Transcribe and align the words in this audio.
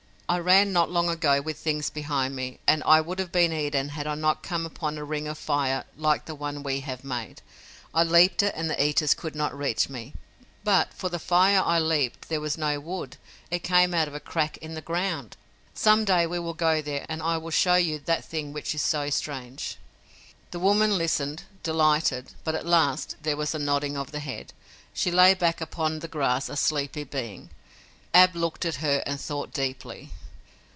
"I 0.31 0.39
ran 0.39 0.71
not 0.71 0.89
long 0.89 1.09
ago 1.09 1.41
with 1.41 1.57
things 1.57 1.89
behind 1.89 2.37
me, 2.37 2.61
and 2.65 2.81
I 2.85 3.01
would 3.01 3.19
have 3.19 3.33
been 3.33 3.51
eaten 3.51 3.89
had 3.89 4.07
I 4.07 4.15
not 4.15 4.43
come 4.43 4.65
upon 4.65 4.97
a 4.97 5.03
ring 5.03 5.27
of 5.27 5.37
fire 5.37 5.83
like 5.97 6.23
the 6.23 6.35
one 6.35 6.63
we 6.63 6.79
have 6.79 7.03
made. 7.03 7.41
I 7.93 8.03
leaped 8.03 8.41
it 8.41 8.53
and 8.55 8.69
the 8.69 8.81
eaters 8.81 9.13
could 9.13 9.35
not 9.35 9.53
reach 9.53 9.89
me. 9.89 10.13
But, 10.63 10.93
for 10.93 11.09
the 11.09 11.19
fire 11.19 11.61
I 11.61 11.79
leaped 11.79 12.29
there 12.29 12.39
was 12.39 12.57
no 12.57 12.79
wood. 12.79 13.17
It 13.49 13.65
came 13.65 13.93
out 13.93 14.07
of 14.07 14.15
a 14.15 14.21
crack 14.21 14.55
in 14.59 14.73
the 14.73 14.79
ground. 14.79 15.35
Some 15.73 16.05
day 16.05 16.25
we 16.25 16.39
will 16.39 16.53
go 16.53 16.81
there 16.81 17.05
and 17.09 17.21
I 17.21 17.35
will 17.37 17.51
show 17.51 17.75
you 17.75 17.99
that 18.05 18.23
thing 18.23 18.53
which 18.53 18.73
is 18.73 18.81
so 18.81 19.09
strange." 19.09 19.75
The 20.51 20.59
woman 20.59 20.97
listened, 20.97 21.43
delighted, 21.61 22.29
but, 22.45 22.55
at 22.55 22.65
last, 22.65 23.17
there 23.21 23.35
was 23.35 23.53
a 23.53 23.59
nodding 23.59 23.97
of 23.97 24.13
the 24.13 24.21
head. 24.21 24.53
She 24.93 25.11
lay 25.11 25.33
back 25.33 25.59
upon 25.59 25.99
the 25.99 26.07
grass 26.07 26.47
a 26.47 26.55
sleepy 26.55 27.03
being. 27.03 27.49
Ab 28.13 28.33
looked 28.33 28.63
at 28.63 28.75
her 28.75 29.03
and 29.05 29.19
thought 29.19 29.51
deeply. 29.51 30.11